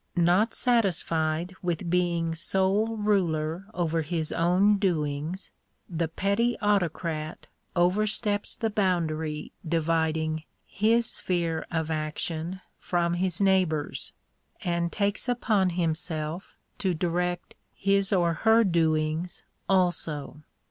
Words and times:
Not 0.15 0.55
satis 0.55 1.03
fied 1.03 1.53
with 1.61 1.87
being 1.91 2.33
sole 2.33 2.97
ruler 2.97 3.67
over 3.71 4.01
his 4.01 4.31
own 4.31 4.79
doings, 4.79 5.51
the 5.87 6.07
petty 6.07 6.57
auto 6.57 6.89
crat 6.89 7.45
oversteps 7.75 8.55
the 8.55 8.71
boundary 8.71 9.51
dividing 9.63 10.43
his 10.65 11.05
sphere 11.07 11.67
of 11.69 11.91
action 11.91 12.61
from 12.79 13.13
his 13.13 13.39
neighbour's, 13.39 14.11
and 14.63 14.91
takes 14.91 15.29
upon 15.29 15.69
himself 15.69 16.57
to 16.79 16.95
direct 16.95 17.53
his 17.75 18.11
or 18.11 18.33
her 18.33 18.63
doings 18.63 19.43
also. 19.69 20.41